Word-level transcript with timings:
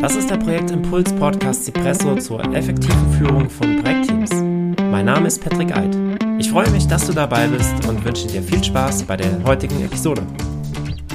Das 0.00 0.14
ist 0.14 0.28
der 0.30 0.36
Projektimpuls 0.36 1.10
Podcast 1.14 1.64
Cipresso 1.64 2.16
zur 2.16 2.44
effektiven 2.54 3.12
Führung 3.14 3.48
von 3.48 3.82
Projektteams. 3.82 4.30
Mein 4.90 5.06
Name 5.06 5.26
ist 5.26 5.42
Patrick 5.42 5.74
Eid. 5.74 5.96
Ich 6.38 6.50
freue 6.50 6.70
mich, 6.70 6.86
dass 6.86 7.06
du 7.06 7.14
dabei 7.14 7.48
bist 7.48 7.72
und 7.88 8.04
wünsche 8.04 8.26
dir 8.26 8.42
viel 8.42 8.62
Spaß 8.62 9.04
bei 9.04 9.16
der 9.16 9.42
heutigen 9.44 9.82
Episode. 9.82 10.22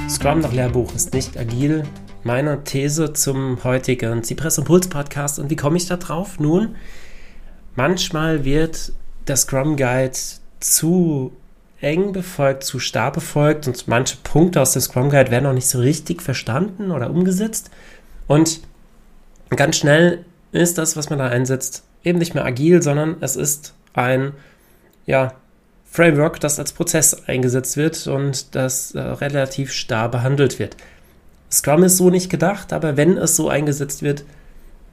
Scrum 0.08 0.40
nach 0.40 0.52
Lehrbuch 0.52 0.92
ist 0.96 1.14
nicht 1.14 1.38
agil. 1.38 1.84
Meine 2.24 2.64
These 2.64 3.12
zum 3.12 3.62
heutigen 3.62 4.24
Cipresso 4.24 4.62
Impuls 4.62 4.88
Podcast 4.88 5.38
und 5.38 5.48
wie 5.48 5.56
komme 5.56 5.76
ich 5.76 5.86
da 5.86 5.96
drauf? 5.96 6.40
Nun, 6.40 6.74
manchmal 7.76 8.44
wird 8.44 8.92
der 9.28 9.36
Scrum 9.36 9.76
Guide 9.76 10.18
zu 10.58 11.32
eng 11.80 12.12
befolgt, 12.12 12.64
zu 12.64 12.80
starr 12.80 13.12
befolgt 13.12 13.68
und 13.68 13.86
manche 13.86 14.16
Punkte 14.24 14.60
aus 14.60 14.72
dem 14.72 14.82
Scrum 14.82 15.08
Guide 15.08 15.30
werden 15.30 15.46
auch 15.46 15.54
nicht 15.54 15.68
so 15.68 15.78
richtig 15.78 16.20
verstanden 16.20 16.90
oder 16.90 17.10
umgesetzt. 17.10 17.70
Und 18.26 18.60
ganz 19.56 19.76
schnell 19.76 20.24
ist 20.52 20.78
das, 20.78 20.96
was 20.96 21.10
man 21.10 21.18
da 21.18 21.26
einsetzt, 21.26 21.84
eben 22.04 22.18
nicht 22.18 22.34
mehr 22.34 22.44
agil, 22.44 22.82
sondern 22.82 23.16
es 23.20 23.36
ist 23.36 23.74
ein 23.94 24.32
ja, 25.06 25.34
Framework, 25.84 26.40
das 26.40 26.58
als 26.58 26.72
Prozess 26.72 27.26
eingesetzt 27.26 27.76
wird 27.76 28.06
und 28.06 28.54
das 28.54 28.94
äh, 28.94 29.00
relativ 29.00 29.72
starr 29.72 30.10
behandelt 30.10 30.58
wird. 30.58 30.76
Scrum 31.50 31.82
ist 31.82 31.98
so 31.98 32.08
nicht 32.08 32.30
gedacht, 32.30 32.72
aber 32.72 32.96
wenn 32.96 33.18
es 33.18 33.36
so 33.36 33.50
eingesetzt 33.50 34.02
wird, 34.02 34.24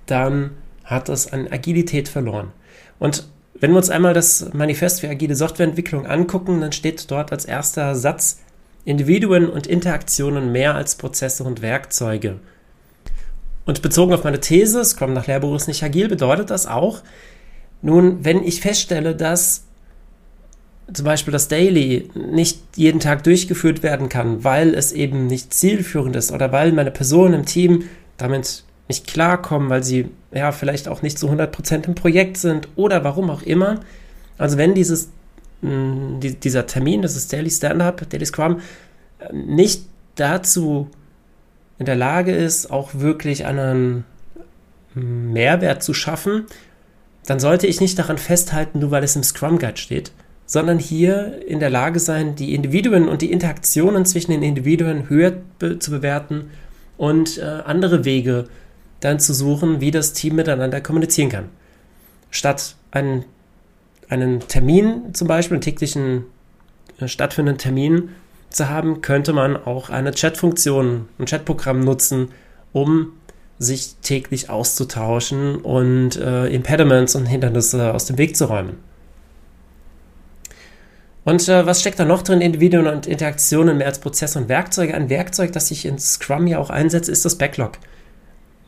dann 0.08 0.52
hat 0.84 1.08
es 1.08 1.32
an 1.32 1.48
Agilität 1.50 2.10
verloren. 2.10 2.52
Und 3.00 3.28
wenn 3.60 3.72
wir 3.72 3.78
uns 3.78 3.90
einmal 3.90 4.14
das 4.14 4.54
Manifest 4.54 5.02
für 5.02 5.10
agile 5.10 5.36
Softwareentwicklung 5.36 6.06
angucken, 6.06 6.62
dann 6.62 6.72
steht 6.72 7.10
dort 7.12 7.32
als 7.32 7.46
erster 7.46 7.96
Satz 7.96 8.40
Individuen 8.86 9.50
und 9.50 9.68
Interaktionen 9.68 10.52
mehr 10.52 10.76
als 10.76 10.96
Prozesse 10.96 11.44
und 11.44 11.62
Werkzeuge. 11.62 12.40
Und 13.70 13.84
bezogen 13.84 14.14
auf 14.16 14.24
meine 14.24 14.40
These, 14.40 14.84
Scrum 14.84 15.14
nach 15.14 15.28
Lehrbuch 15.28 15.56
ist 15.56 15.68
nicht 15.68 15.84
agil, 15.84 16.08
bedeutet 16.08 16.50
das 16.50 16.66
auch, 16.66 17.04
nun, 17.84 18.26
wenn 18.26 18.44
ich 18.44 18.62
feststelle, 18.62 19.16
dass 19.16 19.66
zum 20.92 21.06
Beispiel 21.06 21.32
das 21.32 21.50
Daily 21.50 22.10
nicht 22.16 22.62
jeden 22.76 23.00
Tag 23.00 23.24
durchgeführt 23.24 23.84
werden 23.84 24.10
kann, 24.10 24.44
weil 24.44 24.74
es 24.74 24.92
eben 24.92 25.28
nicht 25.28 25.54
zielführend 25.54 26.16
ist 26.16 26.32
oder 26.32 26.52
weil 26.52 26.72
meine 26.72 26.90
Personen 26.90 27.36
im 27.36 27.46
Team 27.46 27.84
damit 28.18 28.64
nicht 28.88 29.06
klarkommen, 29.06 29.70
weil 29.70 29.84
sie 29.84 30.10
ja 30.34 30.52
vielleicht 30.52 30.88
auch 30.88 31.04
nicht 31.04 31.20
zu 31.20 31.30
100% 31.30 31.86
im 31.86 31.94
Projekt 31.94 32.38
sind 32.38 32.70
oder 32.76 33.04
warum 33.04 33.30
auch 33.30 33.44
immer. 33.44 33.82
Also 34.40 34.58
wenn 34.58 34.74
dieses, 34.74 35.10
mh, 35.62 36.22
dieser 36.22 36.66
Termin, 36.66 37.04
das 37.04 37.16
ist 37.16 37.32
Daily 37.32 37.52
Stand-Up, 37.52 38.10
Daily 38.10 38.26
Scrum, 38.26 38.62
nicht 39.32 39.84
dazu 40.16 40.90
in 41.80 41.86
der 41.86 41.96
Lage 41.96 42.34
ist, 42.34 42.70
auch 42.70 42.94
wirklich 42.94 43.46
einen 43.46 44.04
Mehrwert 44.94 45.82
zu 45.82 45.94
schaffen, 45.94 46.46
dann 47.26 47.40
sollte 47.40 47.68
ich 47.68 47.82
nicht 47.82 47.98
daran 47.98 48.18
festhalten, 48.18 48.80
nur 48.80 48.92
weil 48.92 49.04
es 49.04 49.16
im 49.16 49.24
Scrum 49.24 49.60
Guide 49.60 49.78
steht, 49.78 50.12
sondern 50.46 50.78
hier 50.80 51.46
in 51.48 51.60
der 51.60 51.70
Lage 51.70 52.00
sein, 52.00 52.36
die 52.36 52.54
Individuen 52.54 53.08
und 53.08 53.22
die 53.22 53.32
Interaktionen 53.32 54.06
zwischen 54.06 54.32
den 54.32 54.44
Individuen 54.44 55.10
höher 55.10 55.34
be 55.58 55.80
zu 55.80 55.92
bewerten 55.92 56.50
und 56.98 57.38
äh, 57.38 57.44
andere 57.44 58.04
Wege 58.04 58.46
dann 59.00 59.20
zu 59.20 59.34
suchen, 59.34 59.80
wie 59.80 59.92
das 59.92 60.14
Team 60.14 60.36
miteinander 60.36 60.82
kommunizieren 60.82 61.30
kann. 61.30 61.46
Statt 62.32 62.76
einen, 62.92 63.24
einen 64.10 64.42
Termin, 64.42 65.14
zum 65.14 65.28
Beispiel 65.28 65.56
einen 65.56 65.62
täglichen 65.62 66.26
äh, 67.00 67.08
stattfindenden 67.08 67.58
Termin 67.58 68.10
zu 68.50 68.70
haben, 68.70 69.02
könnte 69.02 69.34
man 69.34 69.56
auch 69.58 69.90
eine 69.90 70.12
Chatfunktion, 70.12 71.08
ein 71.18 71.26
Chatprogramm 71.26 71.82
nutzen, 71.82 72.30
um 72.74 73.14
sich 73.58 73.96
täglich 74.02 74.50
auszutauschen 74.50 75.58
und 75.58 76.16
äh, 76.16 76.48
Impediments 76.48 77.16
und 77.16 77.26
Hindernisse 77.26 77.94
aus 77.94 78.06
dem 78.06 78.18
Weg 78.18 78.38
zu 78.38 78.46
räumen. 78.46 78.78
Und 81.26 81.48
äh, 81.50 81.66
was 81.66 81.82
steckt 81.82 82.00
da 82.00 82.06
noch 82.06 82.22
drin? 82.22 82.42
Individuen 82.42 82.88
und 82.88 83.06
Interaktionen 83.06 83.78
mehr 83.78 83.88
als 83.88 84.00
Prozesse 84.00 84.40
und 84.40 84.50
Werkzeuge. 84.50 84.94
Ein 84.94 85.10
Werkzeug, 85.10 85.52
das 85.52 85.70
ich 85.72 85.86
in 85.86 86.00
Scrum 86.00 86.48
ja 86.48 86.58
auch 86.60 86.70
einsetze, 86.70 87.12
ist 87.12 87.26
das 87.26 87.38
Backlog 87.38 87.74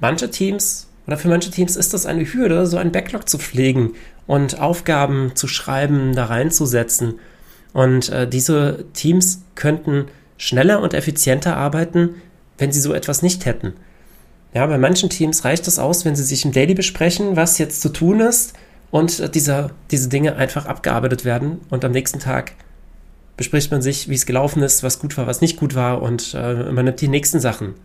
manche 0.01 0.29
Teams 0.29 0.87
oder 1.07 1.17
für 1.17 1.29
manche 1.29 1.51
Teams 1.51 1.77
ist 1.77 1.93
das 1.93 2.05
eine 2.05 2.25
Hürde, 2.25 2.67
so 2.67 2.77
ein 2.77 2.91
Backlog 2.91 3.29
zu 3.29 3.37
pflegen 3.37 3.93
und 4.27 4.59
Aufgaben 4.59 5.31
zu 5.35 5.47
schreiben, 5.47 6.13
da 6.13 6.25
reinzusetzen. 6.25 7.19
Und 7.73 8.09
äh, 8.09 8.27
diese 8.27 8.85
Teams 8.93 9.43
könnten 9.55 10.05
schneller 10.37 10.81
und 10.81 10.93
effizienter 10.93 11.55
arbeiten, 11.55 12.15
wenn 12.57 12.71
sie 12.71 12.81
so 12.81 12.93
etwas 12.93 13.21
nicht 13.21 13.45
hätten. 13.45 13.73
Ja, 14.53 14.65
bei 14.65 14.77
manchen 14.77 15.09
Teams 15.09 15.45
reicht 15.45 15.67
es 15.67 15.79
aus, 15.79 16.03
wenn 16.03 16.15
sie 16.15 16.23
sich 16.23 16.43
im 16.43 16.51
Daily 16.51 16.73
besprechen, 16.73 17.35
was 17.35 17.57
jetzt 17.57 17.81
zu 17.81 17.89
tun 17.89 18.19
ist 18.19 18.53
und 18.91 19.19
äh, 19.19 19.29
dieser, 19.29 19.71
diese 19.91 20.09
Dinge 20.09 20.35
einfach 20.35 20.65
abgearbeitet 20.65 21.23
werden 21.25 21.61
und 21.69 21.85
am 21.85 21.91
nächsten 21.91 22.19
Tag 22.19 22.53
bespricht 23.37 23.71
man 23.71 23.81
sich, 23.81 24.09
wie 24.09 24.15
es 24.15 24.25
gelaufen 24.25 24.61
ist, 24.61 24.83
was 24.83 24.99
gut 24.99 25.17
war, 25.17 25.25
was 25.25 25.41
nicht 25.41 25.57
gut 25.57 25.73
war 25.73 26.01
und 26.01 26.33
äh, 26.35 26.71
man 26.71 26.85
nimmt 26.85 26.99
die 27.01 27.07
nächsten 27.07 27.39
Sachen 27.39 27.75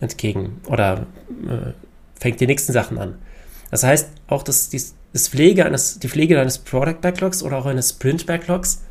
entgegen 0.00 0.60
oder 0.66 1.06
äh, 1.48 1.72
fängt 2.20 2.40
die 2.40 2.46
nächsten 2.46 2.72
Sachen 2.72 2.98
an. 2.98 3.16
Das 3.70 3.82
heißt, 3.82 4.10
auch 4.26 4.42
das, 4.42 4.68
die, 4.68 4.82
das 5.12 5.28
Pflege 5.28 5.64
eines, 5.64 5.98
die 5.98 6.08
Pflege 6.08 6.40
eines 6.40 6.58
Product 6.58 7.00
Backlogs 7.00 7.42
oder 7.42 7.56
auch 7.56 7.66
eines 7.66 7.90
Sprint 7.90 8.26
Backlogs 8.26 8.82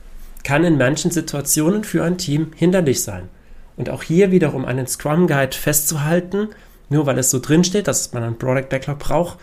kann 0.43 0.63
in 0.63 0.77
manchen 0.77 1.11
Situationen 1.11 1.83
für 1.83 2.03
ein 2.03 2.17
Team 2.17 2.51
hinderlich 2.55 3.03
sein. 3.03 3.29
Und 3.77 3.89
auch 3.89 4.03
hier 4.03 4.31
wiederum 4.31 4.65
einen 4.65 4.87
Scrum 4.87 5.27
Guide 5.27 5.55
festzuhalten, 5.55 6.49
nur 6.89 7.05
weil 7.05 7.17
es 7.17 7.31
so 7.31 7.39
drin 7.39 7.63
steht, 7.63 7.87
dass 7.87 8.13
man 8.13 8.23
einen 8.23 8.37
Product 8.37 8.67
Backlog 8.69 8.99
braucht, 8.99 9.39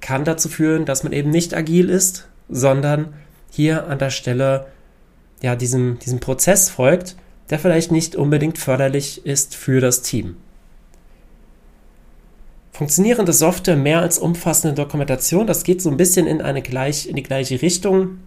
kann 0.00 0.24
dazu 0.24 0.48
führen, 0.48 0.84
dass 0.84 1.02
man 1.02 1.12
eben 1.12 1.30
nicht 1.30 1.54
agil 1.54 1.90
ist, 1.90 2.28
sondern 2.48 3.14
hier 3.50 3.86
an 3.88 3.98
der 3.98 4.10
Stelle 4.10 4.66
ja 5.42 5.56
diesem, 5.56 5.98
diesem 5.98 6.20
Prozess 6.20 6.70
folgt, 6.70 7.16
der 7.50 7.58
vielleicht 7.58 7.92
nicht 7.92 8.16
unbedingt 8.16 8.58
förderlich 8.58 9.24
ist 9.24 9.54
für 9.54 9.80
das 9.80 10.02
Team. 10.02 10.36
Funktionierende 12.72 13.32
Software 13.32 13.76
mehr 13.76 14.00
als 14.00 14.18
umfassende 14.18 14.74
Dokumentation, 14.74 15.46
das 15.46 15.64
geht 15.64 15.80
so 15.80 15.90
ein 15.90 15.96
bisschen 15.96 16.26
in, 16.26 16.42
eine 16.42 16.60
gleich, 16.60 17.08
in 17.08 17.16
die 17.16 17.22
gleiche 17.22 17.62
Richtung. 17.62 18.18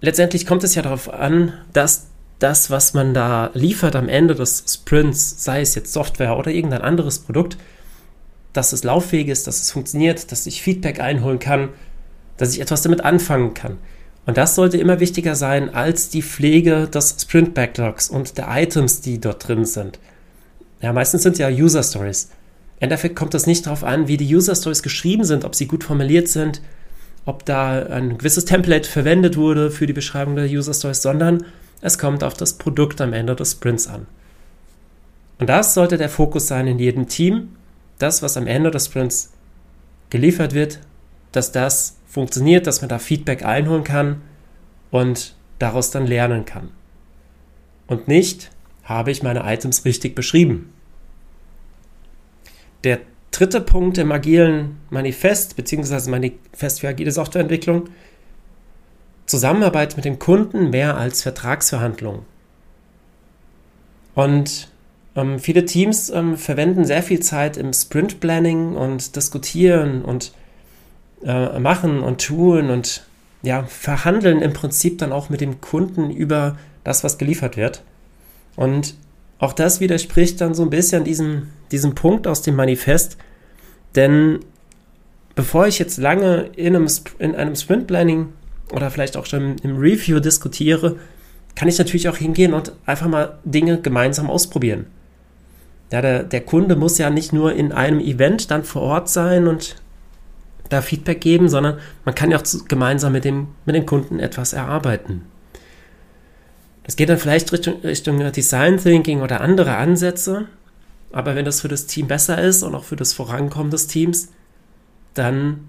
Letztendlich 0.00 0.46
kommt 0.46 0.64
es 0.64 0.74
ja 0.74 0.82
darauf 0.82 1.12
an, 1.12 1.52
dass 1.72 2.06
das, 2.38 2.70
was 2.70 2.94
man 2.94 3.12
da 3.12 3.50
liefert 3.52 3.94
am 3.94 4.08
Ende 4.08 4.34
des 4.34 4.64
Sprints, 4.66 5.44
sei 5.44 5.60
es 5.60 5.74
jetzt 5.74 5.92
Software 5.92 6.38
oder 6.38 6.50
irgendein 6.50 6.80
anderes 6.80 7.18
Produkt, 7.18 7.58
dass 8.52 8.72
es 8.72 8.82
lauffähig 8.82 9.28
ist, 9.28 9.46
dass 9.46 9.60
es 9.60 9.70
funktioniert, 9.70 10.32
dass 10.32 10.46
ich 10.46 10.62
Feedback 10.62 11.00
einholen 11.00 11.38
kann, 11.38 11.68
dass 12.38 12.54
ich 12.54 12.60
etwas 12.60 12.82
damit 12.82 13.02
anfangen 13.02 13.54
kann. 13.54 13.76
Und 14.26 14.38
das 14.38 14.54
sollte 14.54 14.78
immer 14.78 15.00
wichtiger 15.00 15.34
sein 15.34 15.74
als 15.74 16.08
die 16.08 16.22
Pflege 16.22 16.88
des 16.88 17.16
Sprint 17.20 17.54
Backlogs 17.54 18.08
und 18.08 18.38
der 18.38 18.48
Items, 18.50 19.00
die 19.00 19.20
dort 19.20 19.46
drin 19.46 19.64
sind. 19.64 19.98
Ja, 20.80 20.92
meistens 20.92 21.22
sind 21.22 21.38
ja 21.38 21.48
User 21.48 21.82
Stories. 21.82 22.30
Im 22.78 22.84
Endeffekt 22.84 23.16
kommt 23.16 23.34
es 23.34 23.46
nicht 23.46 23.66
darauf 23.66 23.84
an, 23.84 24.08
wie 24.08 24.16
die 24.16 24.34
User 24.34 24.54
Stories 24.54 24.82
geschrieben 24.82 25.24
sind, 25.24 25.44
ob 25.44 25.54
sie 25.54 25.66
gut 25.66 25.84
formuliert 25.84 26.28
sind, 26.28 26.62
ob 27.30 27.44
da 27.44 27.86
ein 27.86 28.18
gewisses 28.18 28.44
Template 28.44 28.88
verwendet 28.88 29.36
wurde 29.36 29.70
für 29.70 29.86
die 29.86 29.92
Beschreibung 29.92 30.34
der 30.34 30.46
User 30.46 30.74
Stories, 30.74 31.00
sondern 31.00 31.44
es 31.80 31.96
kommt 31.96 32.24
auf 32.24 32.34
das 32.34 32.54
Produkt 32.54 33.00
am 33.00 33.12
Ende 33.12 33.36
des 33.36 33.52
Sprints 33.52 33.86
an. 33.86 34.08
Und 35.38 35.48
das 35.48 35.74
sollte 35.74 35.96
der 35.96 36.08
Fokus 36.08 36.48
sein 36.48 36.66
in 36.66 36.80
jedem 36.80 37.06
Team, 37.06 37.56
das, 37.98 38.20
was 38.22 38.36
am 38.36 38.48
Ende 38.48 38.72
des 38.72 38.86
Sprints 38.86 39.32
geliefert 40.10 40.54
wird, 40.54 40.80
dass 41.30 41.52
das 41.52 41.98
funktioniert, 42.08 42.66
dass 42.66 42.80
man 42.82 42.88
da 42.88 42.98
Feedback 42.98 43.44
einholen 43.44 43.84
kann 43.84 44.22
und 44.90 45.36
daraus 45.60 45.92
dann 45.92 46.08
lernen 46.08 46.44
kann. 46.44 46.70
Und 47.86 48.08
nicht, 48.08 48.50
habe 48.82 49.12
ich 49.12 49.22
meine 49.22 49.44
Items 49.44 49.84
richtig 49.84 50.16
beschrieben. 50.16 50.72
Der 52.82 52.98
dritte 53.30 53.60
Punkt 53.60 53.98
im 53.98 54.12
agilen 54.12 54.78
Manifest, 54.90 55.56
beziehungsweise 55.56 56.10
Manifest 56.10 56.80
für 56.80 56.88
agile 56.88 57.12
Softwareentwicklung, 57.12 57.88
Zusammenarbeit 59.26 59.96
mit 59.96 60.04
dem 60.04 60.18
Kunden 60.18 60.70
mehr 60.70 60.96
als 60.96 61.22
Vertragsverhandlungen. 61.22 62.22
Und 64.14 64.68
ähm, 65.14 65.38
viele 65.38 65.64
Teams 65.64 66.10
ähm, 66.10 66.36
verwenden 66.36 66.84
sehr 66.84 67.02
viel 67.02 67.20
Zeit 67.20 67.56
im 67.56 67.72
Sprint 67.72 68.20
Planning 68.20 68.74
und 68.74 69.14
diskutieren 69.16 70.02
und 70.02 70.32
äh, 71.24 71.58
machen 71.58 72.00
und 72.00 72.26
tun 72.26 72.70
und 72.70 73.06
ja, 73.42 73.62
verhandeln 73.64 74.42
im 74.42 74.52
Prinzip 74.52 74.98
dann 74.98 75.12
auch 75.12 75.30
mit 75.30 75.40
dem 75.40 75.60
Kunden 75.60 76.10
über 76.10 76.58
das, 76.84 77.04
was 77.04 77.18
geliefert 77.18 77.56
wird. 77.56 77.82
Und 78.56 78.94
auch 79.40 79.54
das 79.54 79.80
widerspricht 79.80 80.40
dann 80.40 80.54
so 80.54 80.62
ein 80.62 80.70
bisschen 80.70 81.04
diesem, 81.04 81.48
diesem 81.72 81.94
Punkt 81.94 82.26
aus 82.26 82.42
dem 82.42 82.54
Manifest, 82.54 83.16
denn 83.96 84.40
bevor 85.34 85.66
ich 85.66 85.78
jetzt 85.78 85.96
lange 85.96 86.50
in 86.56 86.76
einem, 86.76 86.88
in 87.18 87.34
einem 87.34 87.56
Sprint 87.56 87.86
Planning 87.86 88.28
oder 88.72 88.90
vielleicht 88.90 89.16
auch 89.16 89.26
schon 89.26 89.56
im 89.62 89.78
Review 89.78 90.20
diskutiere, 90.20 90.96
kann 91.56 91.68
ich 91.68 91.78
natürlich 91.78 92.08
auch 92.08 92.18
hingehen 92.18 92.52
und 92.52 92.72
einfach 92.86 93.08
mal 93.08 93.38
Dinge 93.44 93.80
gemeinsam 93.80 94.30
ausprobieren. 94.30 94.86
Ja, 95.90 96.02
der, 96.02 96.22
der 96.22 96.42
Kunde 96.42 96.76
muss 96.76 96.98
ja 96.98 97.10
nicht 97.10 97.32
nur 97.32 97.52
in 97.54 97.72
einem 97.72 97.98
Event 97.98 98.50
dann 98.50 98.62
vor 98.62 98.82
Ort 98.82 99.08
sein 99.08 99.48
und 99.48 99.76
da 100.68 100.82
Feedback 100.82 101.20
geben, 101.20 101.48
sondern 101.48 101.78
man 102.04 102.14
kann 102.14 102.30
ja 102.30 102.38
auch 102.38 102.44
gemeinsam 102.68 103.12
mit 103.12 103.24
dem, 103.24 103.48
mit 103.64 103.74
dem 103.74 103.86
Kunden 103.86 104.20
etwas 104.20 104.52
erarbeiten. 104.52 105.22
Das 106.90 106.96
geht 106.96 107.08
dann 107.08 107.18
vielleicht 107.18 107.52
Richtung, 107.52 107.82
Richtung 107.82 108.32
Design 108.32 108.76
Thinking 108.76 109.22
oder 109.22 109.42
andere 109.42 109.76
Ansätze, 109.76 110.48
aber 111.12 111.36
wenn 111.36 111.44
das 111.44 111.60
für 111.60 111.68
das 111.68 111.86
Team 111.86 112.08
besser 112.08 112.42
ist 112.42 112.64
und 112.64 112.74
auch 112.74 112.82
für 112.82 112.96
das 112.96 113.12
Vorankommen 113.12 113.70
des 113.70 113.86
Teams, 113.86 114.32
dann 115.14 115.68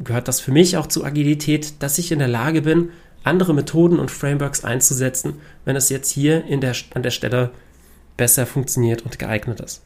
gehört 0.00 0.28
das 0.28 0.38
für 0.38 0.52
mich 0.52 0.76
auch 0.76 0.86
zu 0.86 1.02
Agilität, 1.02 1.82
dass 1.82 1.96
ich 1.96 2.12
in 2.12 2.18
der 2.18 2.28
Lage 2.28 2.60
bin, 2.60 2.90
andere 3.24 3.54
Methoden 3.54 3.98
und 3.98 4.10
Frameworks 4.10 4.62
einzusetzen, 4.62 5.40
wenn 5.64 5.76
es 5.76 5.88
jetzt 5.88 6.10
hier 6.10 6.44
in 6.44 6.60
der, 6.60 6.74
an 6.92 7.02
der 7.02 7.10
Stelle 7.10 7.52
besser 8.18 8.44
funktioniert 8.44 9.00
und 9.00 9.18
geeignet 9.18 9.60
ist. 9.60 9.82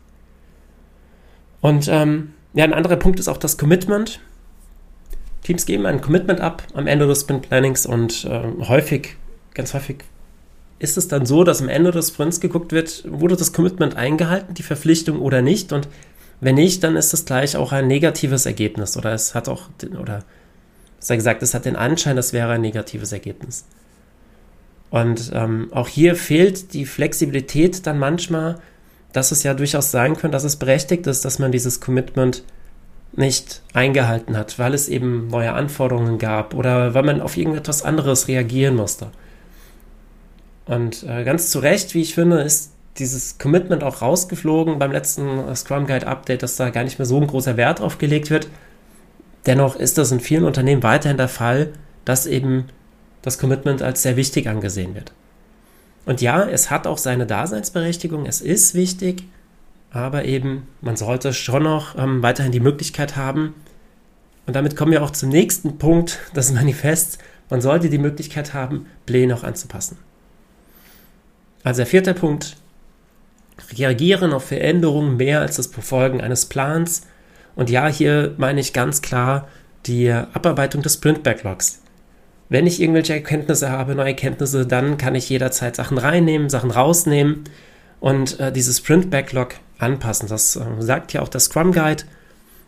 Und 1.60 1.86
ähm, 1.86 2.32
ja, 2.52 2.64
ein 2.64 2.74
anderer 2.74 2.96
Punkt 2.96 3.20
ist 3.20 3.28
auch 3.28 3.38
das 3.38 3.58
Commitment. 3.58 4.18
Teams 5.44 5.66
geben 5.66 5.86
ein 5.86 6.00
Commitment 6.00 6.40
ab 6.40 6.64
am 6.74 6.88
Ende 6.88 7.06
des 7.06 7.20
Sprint 7.20 7.48
Plannings 7.48 7.86
und 7.86 8.24
äh, 8.24 8.42
häufig, 8.66 9.14
ganz 9.54 9.72
häufig 9.72 9.98
ist 10.78 10.96
es 10.96 11.08
dann 11.08 11.26
so, 11.26 11.44
dass 11.44 11.62
am 11.62 11.68
Ende 11.68 11.90
des 11.90 12.08
Sprints 12.08 12.40
geguckt 12.40 12.72
wird, 12.72 13.04
wurde 13.08 13.36
das 13.36 13.52
Commitment 13.52 13.96
eingehalten, 13.96 14.54
die 14.54 14.62
Verpflichtung 14.62 15.20
oder 15.20 15.40
nicht. 15.40 15.72
Und 15.72 15.88
wenn 16.40 16.56
nicht, 16.56 16.82
dann 16.84 16.96
ist 16.96 17.12
das 17.12 17.24
gleich 17.24 17.56
auch 17.56 17.72
ein 17.72 17.86
negatives 17.86 18.46
Ergebnis 18.46 18.96
oder 18.96 19.12
es 19.12 19.34
hat 19.34 19.48
auch, 19.48 19.68
oder 20.00 20.24
besser 20.98 21.16
gesagt, 21.16 21.42
es 21.42 21.54
hat 21.54 21.64
den 21.64 21.76
Anschein, 21.76 22.16
das 22.16 22.32
wäre 22.32 22.52
ein 22.52 22.60
negatives 22.60 23.12
Ergebnis. 23.12 23.64
Und 24.90 25.30
ähm, 25.34 25.68
auch 25.72 25.88
hier 25.88 26.16
fehlt 26.16 26.72
die 26.72 26.86
Flexibilität 26.86 27.86
dann 27.86 27.98
manchmal, 27.98 28.60
dass 29.12 29.32
es 29.32 29.42
ja 29.42 29.54
durchaus 29.54 29.90
sein 29.90 30.16
könnte, 30.16 30.30
dass 30.32 30.44
es 30.44 30.56
berechtigt 30.56 31.06
ist, 31.06 31.24
dass 31.24 31.38
man 31.38 31.52
dieses 31.52 31.80
Commitment 31.80 32.42
nicht 33.12 33.62
eingehalten 33.72 34.36
hat, 34.36 34.58
weil 34.58 34.74
es 34.74 34.88
eben 34.88 35.28
neue 35.28 35.52
Anforderungen 35.52 36.18
gab 36.18 36.54
oder 36.54 36.94
weil 36.94 37.04
man 37.04 37.20
auf 37.20 37.36
irgendetwas 37.36 37.82
anderes 37.82 38.28
reagieren 38.28 38.74
musste. 38.74 39.10
Und 40.66 41.02
äh, 41.04 41.24
ganz 41.24 41.50
zu 41.50 41.58
Recht, 41.58 41.94
wie 41.94 42.02
ich 42.02 42.14
finde, 42.14 42.40
ist 42.40 42.72
dieses 42.98 43.38
Commitment 43.38 43.82
auch 43.82 44.02
rausgeflogen 44.02 44.78
beim 44.78 44.92
letzten 44.92 45.54
Scrum 45.56 45.86
Guide 45.86 46.06
Update, 46.06 46.42
dass 46.42 46.56
da 46.56 46.70
gar 46.70 46.84
nicht 46.84 46.98
mehr 46.98 47.06
so 47.06 47.20
ein 47.20 47.26
großer 47.26 47.56
Wert 47.56 47.80
drauf 47.80 47.98
gelegt 47.98 48.30
wird. 48.30 48.48
Dennoch 49.46 49.76
ist 49.76 49.98
das 49.98 50.12
in 50.12 50.20
vielen 50.20 50.44
Unternehmen 50.44 50.82
weiterhin 50.82 51.16
der 51.16 51.28
Fall, 51.28 51.72
dass 52.04 52.26
eben 52.26 52.66
das 53.22 53.38
Commitment 53.38 53.82
als 53.82 54.02
sehr 54.02 54.16
wichtig 54.16 54.48
angesehen 54.48 54.94
wird. 54.94 55.12
Und 56.06 56.20
ja, 56.20 56.44
es 56.44 56.70
hat 56.70 56.86
auch 56.86 56.98
seine 56.98 57.26
Daseinsberechtigung, 57.26 58.26
es 58.26 58.40
ist 58.40 58.74
wichtig, 58.74 59.24
aber 59.90 60.24
eben 60.24 60.68
man 60.80 60.96
sollte 60.96 61.32
schon 61.32 61.62
noch 61.62 61.96
ähm, 61.98 62.22
weiterhin 62.22 62.52
die 62.52 62.60
Möglichkeit 62.60 63.16
haben, 63.16 63.54
und 64.46 64.54
damit 64.54 64.76
kommen 64.76 64.92
wir 64.92 65.02
auch 65.02 65.10
zum 65.10 65.30
nächsten 65.30 65.78
Punkt 65.78 66.18
des 66.36 66.52
Manifests, 66.52 67.18
man 67.48 67.60
sollte 67.60 67.88
die 67.88 67.98
Möglichkeit 67.98 68.52
haben, 68.52 68.86
Pläne 69.06 69.34
auch 69.34 69.42
anzupassen. 69.42 69.96
Also 71.64 71.78
der 71.78 71.86
vierte 71.86 72.14
Punkt, 72.14 72.56
reagieren 73.76 74.32
auf 74.32 74.44
Veränderungen 74.44 75.16
mehr 75.16 75.40
als 75.40 75.56
das 75.56 75.68
Befolgen 75.68 76.20
eines 76.20 76.46
Plans 76.46 77.02
und 77.56 77.70
ja, 77.70 77.88
hier 77.88 78.34
meine 78.36 78.60
ich 78.60 78.72
ganz 78.72 79.02
klar 79.02 79.48
die 79.86 80.10
Abarbeitung 80.10 80.82
des 80.82 80.94
Sprint-Backlogs. 80.94 81.80
Wenn 82.48 82.66
ich 82.66 82.80
irgendwelche 82.80 83.14
Erkenntnisse 83.14 83.70
habe, 83.70 83.94
neue 83.94 84.08
Erkenntnisse, 84.08 84.66
dann 84.66 84.98
kann 84.98 85.14
ich 85.14 85.28
jederzeit 85.28 85.76
Sachen 85.76 85.98
reinnehmen, 85.98 86.50
Sachen 86.50 86.70
rausnehmen 86.70 87.44
und 88.00 88.38
äh, 88.40 88.52
dieses 88.52 88.78
Sprint-Backlog 88.78 89.54
anpassen. 89.78 90.28
Das 90.28 90.56
äh, 90.56 90.62
sagt 90.78 91.12
ja 91.12 91.22
auch 91.22 91.28
der 91.28 91.40
Scrum 91.40 91.72
Guide. 91.72 92.04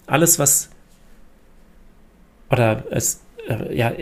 Alles, 0.06 0.38
was 0.38 0.70
oder 2.50 2.84
es 2.90 3.20
äh, 3.49 3.76
ja, 3.76 3.92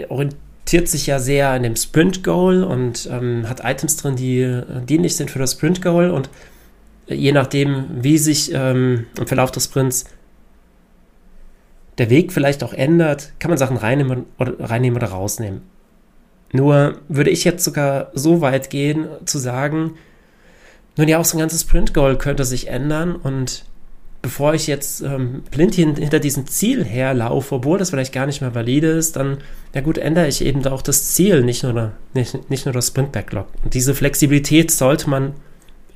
orientiert 0.64 0.88
sich 0.88 1.06
ja 1.06 1.18
sehr 1.18 1.50
an 1.50 1.62
dem 1.62 1.76
Sprint 1.76 2.24
Goal 2.24 2.64
und 2.64 3.06
ähm, 3.12 3.46
hat 3.48 3.62
Items 3.62 3.98
drin, 3.98 4.16
die 4.16 4.40
äh, 4.40 4.64
dienlich 4.88 5.14
sind 5.14 5.30
für 5.30 5.38
das 5.38 5.52
Sprint 5.52 5.82
Goal 5.82 6.10
und 6.10 6.30
äh, 7.06 7.14
je 7.14 7.32
nachdem, 7.32 7.84
wie 8.02 8.16
sich 8.16 8.50
ähm, 8.54 9.04
im 9.18 9.26
Verlauf 9.26 9.50
des 9.50 9.64
Sprints 9.64 10.06
der 11.98 12.08
Weg 12.08 12.32
vielleicht 12.32 12.64
auch 12.64 12.72
ändert, 12.72 13.34
kann 13.40 13.50
man 13.50 13.58
Sachen 13.58 13.76
reinnehmen 13.76 14.24
oder, 14.38 14.58
reinnehmen 14.58 14.96
oder 14.96 15.08
rausnehmen. 15.08 15.60
Nur 16.52 16.98
würde 17.08 17.30
ich 17.30 17.44
jetzt 17.44 17.62
sogar 17.62 18.10
so 18.14 18.40
weit 18.40 18.70
gehen, 18.70 19.06
zu 19.26 19.38
sagen, 19.38 19.98
nun 20.96 21.08
ja, 21.08 21.18
auch 21.18 21.26
so 21.26 21.36
ein 21.36 21.40
ganzes 21.40 21.62
Sprint-Goal 21.62 22.16
könnte 22.16 22.44
sich 22.46 22.68
ändern 22.68 23.16
und 23.16 23.66
bevor 24.24 24.54
ich 24.54 24.66
jetzt 24.66 25.02
ähm, 25.02 25.42
blind 25.50 25.74
hinter 25.74 26.18
diesem 26.18 26.46
Ziel 26.46 26.82
herlaufe, 26.82 27.56
obwohl 27.56 27.78
das 27.78 27.90
vielleicht 27.90 28.14
gar 28.14 28.24
nicht 28.24 28.40
mehr 28.40 28.54
valide 28.54 28.86
ist, 28.86 29.16
dann, 29.16 29.36
ja 29.74 29.82
gut, 29.82 29.98
ändere 29.98 30.28
ich 30.28 30.42
eben 30.42 30.66
auch 30.66 30.80
das 30.80 31.12
Ziel, 31.12 31.42
nicht 31.42 31.62
nur, 31.62 31.92
nicht, 32.14 32.48
nicht 32.48 32.64
nur 32.64 32.72
das 32.72 32.86
Sprint-Backlog. 32.86 33.46
Und 33.62 33.74
diese 33.74 33.94
Flexibilität 33.94 34.70
sollte 34.70 35.10
man 35.10 35.34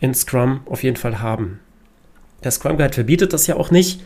in 0.00 0.12
Scrum 0.12 0.60
auf 0.66 0.82
jeden 0.82 0.98
Fall 0.98 1.20
haben. 1.22 1.60
Der 2.44 2.50
Scrum 2.50 2.76
Guide 2.76 2.92
verbietet 2.92 3.32
das 3.32 3.46
ja 3.46 3.56
auch 3.56 3.70
nicht, 3.70 4.02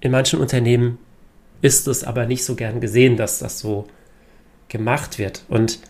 in 0.00 0.10
manchen 0.10 0.40
Unternehmen 0.40 0.96
ist 1.60 1.86
es 1.86 2.02
aber 2.02 2.24
nicht 2.24 2.46
so 2.46 2.54
gern 2.54 2.80
gesehen, 2.80 3.18
dass 3.18 3.40
das 3.40 3.58
so 3.58 3.88
gemacht 4.68 5.18
wird. 5.18 5.44
Und 5.50 5.80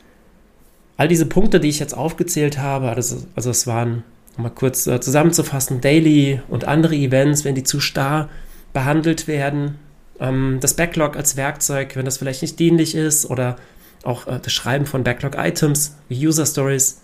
all 0.97 1.07
diese 1.07 1.27
Punkte, 1.27 1.61
die 1.61 1.69
ich 1.69 1.79
jetzt 1.79 1.97
aufgezählt 1.97 2.59
habe, 2.59 2.89
also, 2.89 3.19
also 3.37 3.51
es 3.51 3.69
waren, 3.69 4.03
um 4.41 4.45
mal 4.45 4.51
kurz 4.51 4.87
äh, 4.87 5.01
zusammenzufassen, 5.01 5.83
Daily 5.83 6.41
und 6.49 6.65
andere 6.65 6.95
Events, 6.95 7.45
wenn 7.45 7.55
die 7.55 7.63
zu 7.63 7.79
starr 7.79 8.31
behandelt 8.73 9.29
werden, 9.29 9.79
ähm, 10.19 10.59
das 10.61 10.75
Backlog 10.75 11.17
als 11.17 11.37
Werkzeug, 11.37 11.95
wenn 11.95 12.07
das 12.07 12.17
vielleicht 12.17 12.41
nicht 12.41 12.59
dienlich 12.59 12.95
ist, 12.95 13.29
oder 13.29 13.57
auch 14.03 14.27
äh, 14.27 14.41
das 14.43 14.53
Schreiben 14.53 14.87
von 14.87 15.05
Backlog-Items 15.05 15.97
wie 16.09 16.27
User 16.27 16.47
Stories, 16.47 17.03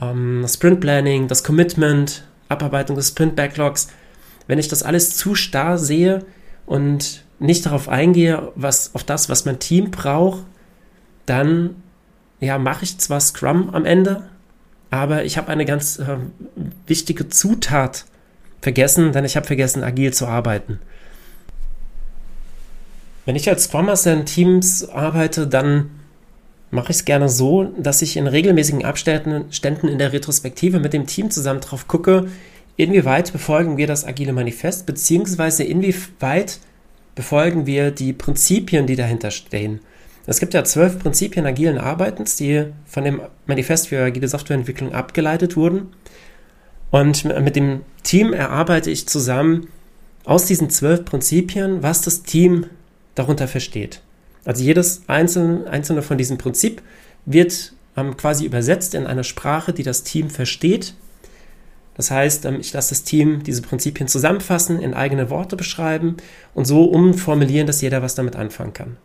ähm, 0.00 0.40
das 0.42 0.54
Sprint 0.54 0.80
Planning, 0.80 1.26
das 1.26 1.42
Commitment, 1.42 2.24
Abarbeitung 2.48 2.94
des 2.94 3.08
Sprint 3.08 3.34
Backlogs, 3.34 3.88
wenn 4.46 4.60
ich 4.60 4.68
das 4.68 4.84
alles 4.84 5.16
zu 5.16 5.34
starr 5.34 5.78
sehe 5.78 6.24
und 6.64 7.24
nicht 7.40 7.66
darauf 7.66 7.88
eingehe, 7.88 8.52
was 8.54 8.94
auf 8.94 9.02
das, 9.02 9.28
was 9.28 9.46
mein 9.46 9.58
Team 9.58 9.90
braucht, 9.90 10.44
dann 11.26 11.82
ja, 12.38 12.58
mache 12.58 12.84
ich 12.84 12.98
zwar 12.98 13.18
Scrum 13.20 13.70
am 13.70 13.84
Ende, 13.84 14.28
aber 14.94 15.24
ich 15.24 15.36
habe 15.36 15.48
eine 15.48 15.64
ganz 15.64 15.98
äh, 15.98 16.16
wichtige 16.86 17.28
Zutat 17.28 18.04
vergessen, 18.60 19.10
denn 19.10 19.24
ich 19.24 19.34
habe 19.34 19.44
vergessen, 19.44 19.82
agil 19.82 20.14
zu 20.14 20.28
arbeiten. 20.28 20.78
Wenn 23.26 23.34
ich 23.34 23.48
als 23.48 23.64
Scrum 23.64 23.86
Master 23.86 24.12
in 24.12 24.24
Teams 24.24 24.88
arbeite, 24.88 25.48
dann 25.48 25.90
mache 26.70 26.92
ich 26.92 26.98
es 26.98 27.04
gerne 27.04 27.28
so, 27.28 27.64
dass 27.76 28.02
ich 28.02 28.16
in 28.16 28.28
regelmäßigen 28.28 28.84
Abständen 28.84 29.88
in 29.88 29.98
der 29.98 30.12
Retrospektive 30.12 30.78
mit 30.78 30.92
dem 30.92 31.08
Team 31.08 31.28
zusammen 31.28 31.60
drauf 31.60 31.88
gucke, 31.88 32.28
inwieweit 32.76 33.32
befolgen 33.32 33.76
wir 33.76 33.88
das 33.88 34.04
agile 34.04 34.32
Manifest, 34.32 34.86
beziehungsweise 34.86 35.64
inwieweit 35.64 36.60
befolgen 37.16 37.66
wir 37.66 37.90
die 37.90 38.12
Prinzipien, 38.12 38.86
die 38.86 38.96
dahinter 38.96 39.32
stehen. 39.32 39.80
Es 40.26 40.40
gibt 40.40 40.54
ja 40.54 40.64
zwölf 40.64 40.98
Prinzipien 40.98 41.46
agilen 41.46 41.78
Arbeitens, 41.78 42.36
die 42.36 42.66
von 42.86 43.04
dem 43.04 43.20
Manifest 43.46 43.88
für 43.88 44.02
agile 44.02 44.28
Softwareentwicklung 44.28 44.94
abgeleitet 44.94 45.56
wurden. 45.56 45.88
Und 46.90 47.24
mit 47.24 47.56
dem 47.56 47.82
Team 48.02 48.32
erarbeite 48.32 48.90
ich 48.90 49.06
zusammen 49.08 49.68
aus 50.24 50.46
diesen 50.46 50.70
zwölf 50.70 51.04
Prinzipien, 51.04 51.82
was 51.82 52.00
das 52.00 52.22
Team 52.22 52.66
darunter 53.14 53.48
versteht. 53.48 54.00
Also 54.44 54.62
jedes 54.62 55.02
einzelne, 55.08 55.68
einzelne 55.70 56.02
von 56.02 56.16
diesen 56.16 56.38
Prinzip 56.38 56.82
wird 57.26 57.72
ähm, 57.96 58.16
quasi 58.16 58.44
übersetzt 58.44 58.94
in 58.94 59.06
eine 59.06 59.24
Sprache, 59.24 59.72
die 59.72 59.82
das 59.82 60.04
Team 60.04 60.30
versteht 60.30 60.94
das 61.96 62.10
heißt, 62.10 62.44
ähm, 62.44 62.60
ich 62.60 62.72
lasse 62.72 62.90
das 62.90 63.04
Team 63.04 63.42
diese 63.42 63.62
Prinzipien 63.62 64.08
zusammenfassen, 64.08 64.80
in 64.80 64.94
eigene 64.94 65.30
Worte 65.30 65.56
beschreiben 65.56 66.16
und 66.52 66.66
so 66.66 66.84
umformulieren, 66.84 67.66
dass 67.66 67.80
jeder 67.80 68.02
was 68.02 68.14
damit 68.14 68.36
anfangen 68.36 68.72
kann. 68.72 68.96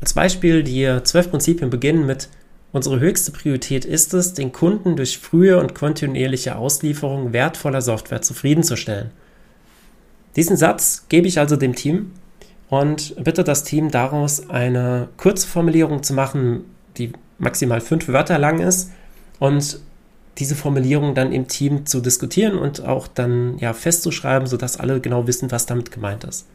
Als 0.00 0.14
Beispiel, 0.14 0.62
die 0.62 1.00
zwölf 1.04 1.30
Prinzipien 1.30 1.70
beginnen 1.70 2.06
mit 2.06 2.28
Unsere 2.70 3.00
höchste 3.00 3.32
Priorität 3.32 3.86
ist 3.86 4.12
es, 4.12 4.34
den 4.34 4.52
Kunden 4.52 4.96
durch 4.96 5.18
frühe 5.18 5.58
und 5.58 5.74
kontinuierliche 5.74 6.56
Auslieferung 6.56 7.32
wertvoller 7.32 7.80
Software 7.80 8.20
zufriedenzustellen. 8.20 9.10
Diesen 10.36 10.56
Satz 10.56 11.06
gebe 11.08 11.26
ich 11.26 11.38
also 11.38 11.56
dem 11.56 11.74
Team 11.74 12.12
und 12.68 13.16
bitte 13.24 13.42
das 13.42 13.64
Team 13.64 13.90
daraus 13.90 14.50
eine 14.50 15.08
Kurzformulierung 15.16 16.02
zu 16.02 16.12
machen, 16.12 16.66
die 16.98 17.12
maximal 17.38 17.80
fünf 17.80 18.08
Wörter 18.08 18.38
lang 18.38 18.60
ist 18.60 18.90
und 19.38 19.80
diese 20.36 20.54
Formulierung 20.54 21.14
dann 21.14 21.32
im 21.32 21.48
Team 21.48 21.86
zu 21.86 22.00
diskutieren 22.00 22.58
und 22.58 22.84
auch 22.84 23.08
dann 23.08 23.58
ja 23.58 23.72
festzuschreiben, 23.72 24.46
sodass 24.46 24.78
alle 24.78 25.00
genau 25.00 25.26
wissen, 25.26 25.50
was 25.50 25.64
damit 25.64 25.90
gemeint 25.90 26.24
ist. 26.24 26.46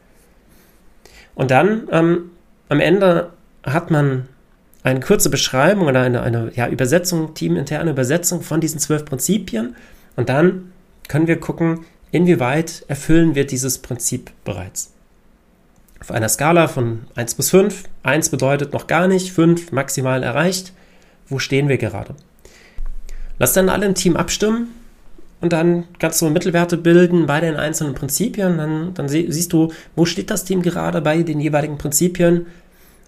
Und 1.33 1.49
dann 1.49 1.87
ähm, 1.91 2.31
am 2.69 2.79
Ende 2.79 3.31
hat 3.63 3.91
man 3.91 4.27
eine 4.83 4.99
kurze 4.99 5.29
Beschreibung 5.29 5.87
oder 5.87 6.01
eine, 6.01 6.21
eine 6.21 6.51
ja, 6.55 6.67
Übersetzung, 6.67 7.33
teaminterne 7.33 7.91
Übersetzung 7.91 8.41
von 8.41 8.59
diesen 8.59 8.79
zwölf 8.79 9.05
Prinzipien. 9.05 9.75
Und 10.15 10.29
dann 10.29 10.73
können 11.07 11.27
wir 11.27 11.39
gucken, 11.39 11.85
inwieweit 12.11 12.83
erfüllen 12.87 13.35
wir 13.35 13.45
dieses 13.45 13.77
Prinzip 13.79 14.31
bereits. 14.43 14.91
Auf 16.01 16.11
einer 16.11 16.27
Skala 16.27 16.67
von 16.67 17.03
1 17.15 17.35
bis 17.35 17.49
5, 17.49 17.83
1 18.03 18.29
bedeutet 18.29 18.73
noch 18.73 18.87
gar 18.87 19.07
nicht, 19.07 19.31
5 19.31 19.71
maximal 19.71 20.21
erreicht, 20.21 20.73
wo 21.27 21.39
stehen 21.39 21.69
wir 21.69 21.77
gerade? 21.77 22.15
Lass 23.39 23.53
dann 23.53 23.69
alle 23.69 23.85
im 23.85 23.95
Team 23.95 24.17
abstimmen 24.17 24.67
und 25.43 25.51
dann 25.51 25.83
kannst 25.99 26.21
du 26.21 26.29
Mittelwerte 26.29 26.77
bilden 26.77 27.25
bei 27.25 27.41
den 27.41 27.57
einzelnen 27.57 27.95
Prinzipien. 27.95 28.57
Dann, 28.57 28.93
dann 28.93 29.09
siehst 29.09 29.51
du, 29.51 29.73
wo 29.93 30.05
steht 30.05 30.31
das 30.31 30.45
Team 30.45 30.61
gerade 30.61 31.01
bei 31.01 31.21
den 31.21 31.41
jeweiligen 31.41 31.77
Prinzipien. 31.77 32.45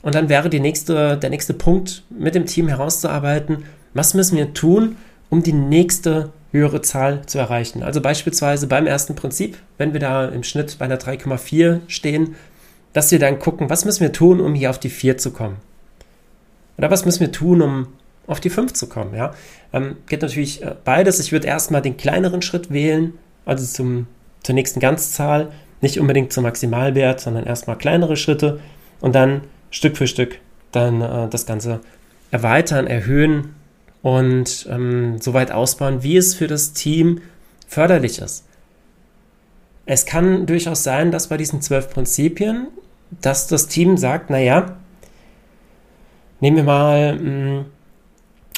Und 0.02 0.16
dann 0.16 0.28
wäre 0.28 0.50
nächste, 0.60 1.16
der 1.16 1.30
nächste 1.30 1.54
Punkt, 1.54 2.04
mit 2.10 2.36
dem 2.36 2.46
Team 2.46 2.68
herauszuarbeiten, 2.68 3.64
was 3.94 4.16
müssen 4.16 4.38
wir 4.38 4.54
tun, 4.54 4.98
um 5.30 5.44
die 5.44 5.54
nächste 5.54 6.34
höhere 6.52 6.82
Zahl 6.82 7.22
zu 7.26 7.38
erreichen. 7.38 7.84
Also 7.84 8.02
beispielsweise 8.02 8.68
beim 8.68 8.86
ersten 8.86 9.16
Prinzip, 9.16 9.58
wenn 9.78 9.94
wir 9.94 10.02
da 10.02 10.28
im 10.28 10.44
Schnitt 10.44 10.76
bei 10.78 10.84
einer 10.84 10.98
3,4 10.98 11.80
stehen, 11.88 12.36
dass 12.92 13.12
wir 13.12 13.20
dann 13.20 13.40
gucken, 13.40 13.70
was 13.70 13.86
müssen 13.86 14.02
wir 14.02 14.12
tun, 14.12 14.42
um 14.42 14.56
hier 14.56 14.72
auf 14.72 14.80
die 14.80 14.90
4 14.90 15.18
zu 15.18 15.32
kommen. 15.32 15.56
Oder 16.78 16.92
was 16.92 17.06
müssen 17.06 17.22
wir 17.22 17.32
tun, 17.32 17.62
um 17.62 17.88
auf 18.28 18.40
die 18.40 18.50
5 18.50 18.74
zu 18.74 18.88
kommen. 18.88 19.16
Ja? 19.16 19.34
Ähm, 19.74 19.98
geht 20.08 20.22
natürlich 20.22 20.64
äh, 20.64 20.76
beides. 20.84 21.20
Ich 21.20 21.32
würde 21.32 21.48
erstmal 21.48 21.82
den 21.82 21.98
kleineren 21.98 22.42
Schritt 22.42 22.72
wählen, 22.72 23.14
also 23.46 23.66
zum, 23.66 24.08
zur 24.44 24.56
nächsten 24.56 24.80
Ganzzahl, 24.80 25.52
nicht 25.82 26.00
unbedingt 26.00 26.34
zum 26.34 26.44
Maximalwert, 26.44 27.20
sondern 27.20 27.46
erstmal 27.46 27.78
kleinere 27.78 28.18
Schritte 28.18 28.60
und 29.02 29.14
dann 29.14 29.42
Stück 29.70 29.98
für 29.98 30.08
Stück 30.08 30.40
dann 30.72 31.02
äh, 31.02 31.30
das 31.30 31.46
Ganze 31.46 31.82
erweitern, 32.32 32.88
erhöhen 32.88 33.56
und 34.02 34.68
ähm, 34.70 35.20
so 35.22 35.34
weit 35.34 35.52
ausbauen, 35.52 36.04
wie 36.04 36.18
es 36.18 36.36
für 36.36 36.48
das 36.48 36.74
Team 36.74 37.22
förderlich 37.68 38.20
ist. 38.20 38.46
Es 39.86 40.06
kann 40.06 40.46
durchaus 40.46 40.84
sein, 40.84 41.12
dass 41.12 41.28
bei 41.28 41.38
diesen 41.38 41.62
zwölf 41.62 41.90
Prinzipien, 41.90 42.68
dass 43.22 43.48
das 43.48 43.68
Team 43.68 43.98
sagt, 43.98 44.30
naja, 44.30 44.78
nehmen 46.40 46.58
wir 46.58 46.64
mal, 46.64 47.16
mh, 47.16 47.20
hm, 47.22 47.66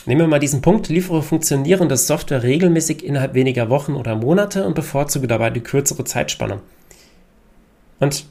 nehmen 0.07 0.21
wir 0.21 0.27
mal 0.27 0.39
diesen 0.39 0.61
Punkt, 0.61 0.89
liefere 0.89 1.21
funktionierende 1.21 1.97
Software 1.97 2.43
regelmäßig 2.43 3.03
innerhalb 3.03 3.33
weniger 3.33 3.69
Wochen 3.69 3.93
oder 3.93 4.15
Monate 4.15 4.65
und 4.65 4.73
bevorzuge 4.73 5.27
dabei 5.27 5.49
die 5.49 5.61
kürzere 5.61 6.05
Zeitspanne. 6.05 6.59
Und 7.99 8.25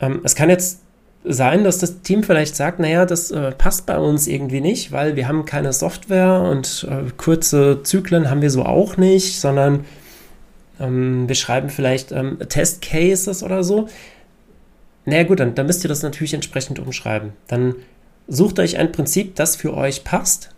ähm, 0.00 0.20
es 0.24 0.34
kann 0.34 0.50
jetzt 0.50 0.80
sein, 1.22 1.64
dass 1.64 1.78
das 1.78 2.00
Team 2.00 2.22
vielleicht 2.22 2.56
sagt, 2.56 2.78
naja, 2.78 3.04
das 3.04 3.30
äh, 3.30 3.52
passt 3.52 3.84
bei 3.84 3.98
uns 3.98 4.26
irgendwie 4.26 4.62
nicht, 4.62 4.92
weil 4.92 5.16
wir 5.16 5.28
haben 5.28 5.44
keine 5.44 5.72
Software 5.72 6.40
und 6.40 6.86
äh, 6.90 7.10
kurze 7.16 7.82
Zyklen 7.82 8.30
haben 8.30 8.40
wir 8.40 8.50
so 8.50 8.64
auch 8.64 8.96
nicht, 8.96 9.38
sondern 9.38 9.84
ähm, 10.80 11.28
wir 11.28 11.34
schreiben 11.34 11.68
vielleicht 11.68 12.12
ähm, 12.12 12.38
Test-Cases 12.48 13.42
oder 13.42 13.62
so. 13.62 13.88
Naja 15.04 15.24
gut, 15.24 15.40
dann, 15.40 15.54
dann 15.54 15.66
müsst 15.66 15.84
ihr 15.84 15.88
das 15.88 16.02
natürlich 16.02 16.32
entsprechend 16.32 16.78
umschreiben. 16.78 17.32
Dann 17.48 17.74
sucht 18.26 18.58
euch 18.58 18.78
ein 18.78 18.92
Prinzip, 18.92 19.34
das 19.34 19.56
für 19.56 19.74
euch 19.76 20.04
passt, 20.04 20.54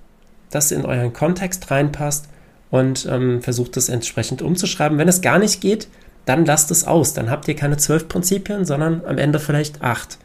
das 0.53 0.71
in 0.71 0.85
euren 0.85 1.13
Kontext 1.13 1.71
reinpasst 1.71 2.29
und 2.71 3.07
ähm, 3.11 3.43
versucht 3.43 3.77
es 3.77 3.89
entsprechend 3.89 4.43
umzuschreiben. 4.43 4.99
Wenn 4.99 5.09
es 5.09 5.21
gar 5.21 5.39
nicht 5.39 5.61
geht, 5.61 5.89
dann 6.25 6.45
lasst 6.45 6.71
es 6.71 6.87
aus. 6.87 7.15
Dann 7.15 7.31
habt 7.31 7.49
ihr 7.49 7.57
keine 7.57 7.77
zwölf 7.77 8.09
Prinzipien, 8.09 8.65
sondern 8.65 9.05
am 9.05 9.19
Ende 9.19 9.41
vielleicht 9.41 9.83
acht. 9.83 10.19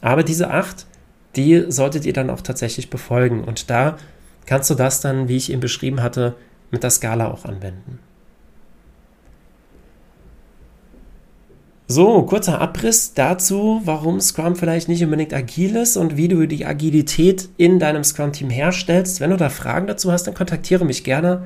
Aber 0.00 0.22
diese 0.22 0.50
acht, 0.50 0.86
die 1.36 1.64
solltet 1.68 2.04
ihr 2.04 2.12
dann 2.12 2.30
auch 2.30 2.42
tatsächlich 2.42 2.90
befolgen. 2.90 3.42
Und 3.44 3.70
da 3.70 3.96
kannst 4.46 4.68
du 4.68 4.74
das 4.74 5.00
dann, 5.00 5.28
wie 5.28 5.36
ich 5.36 5.50
eben 5.50 5.60
beschrieben 5.60 6.02
hatte, 6.02 6.34
mit 6.70 6.82
der 6.82 6.90
Skala 6.90 7.30
auch 7.30 7.44
anwenden. 7.44 7.98
So, 11.94 12.22
kurzer 12.22 12.58
Abriss 12.58 13.12
dazu, 13.12 13.82
warum 13.84 14.18
Scrum 14.18 14.56
vielleicht 14.56 14.88
nicht 14.88 15.04
unbedingt 15.04 15.34
agil 15.34 15.76
ist 15.76 15.98
und 15.98 16.16
wie 16.16 16.26
du 16.26 16.46
die 16.48 16.64
Agilität 16.64 17.50
in 17.58 17.78
deinem 17.78 18.02
Scrum-Team 18.02 18.48
herstellst. 18.48 19.20
Wenn 19.20 19.28
du 19.28 19.36
da 19.36 19.50
Fragen 19.50 19.86
dazu 19.88 20.10
hast, 20.10 20.26
dann 20.26 20.32
kontaktiere 20.32 20.86
mich 20.86 21.04
gerne. 21.04 21.42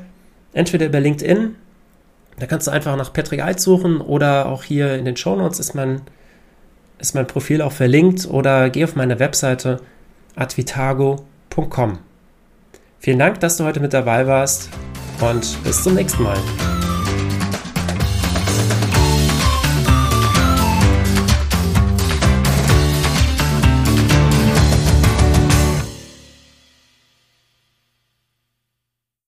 Entweder 0.53 0.87
über 0.87 1.01
LinkedIn, 1.01 1.57
da 2.39 2.47
kannst 2.47 2.69
du 2.69 2.71
einfach 2.71 2.97
nach 2.97 3.13
Patrick 3.13 3.43
Eid 3.43 3.59
suchen 3.59 4.01
oder 4.01 4.47
auch 4.47 4.63
hier 4.63 4.95
in 4.95 5.05
den 5.05 5.17
Show 5.17 5.35
Notes 5.35 5.59
ist 5.59 5.75
mein 5.75 6.03
ist 7.01 7.17
mein 7.17 7.27
Profil 7.27 7.61
auch 7.61 7.73
verlinkt 7.73 8.29
oder 8.31 8.71
geh 8.71 8.85
auf 8.85 8.95
meine 8.95 9.19
Webseite 9.19 9.81
advitago.com. 10.37 11.99
Vielen 13.01 13.19
Dank, 13.19 13.41
dass 13.41 13.57
du 13.57 13.65
heute 13.65 13.81
mit 13.81 13.93
dabei 13.93 14.29
warst 14.29 14.71
und 15.21 15.63
bis 15.65 15.83
zum 15.83 15.95
nächsten 15.95 16.23
Mal. 16.23 16.39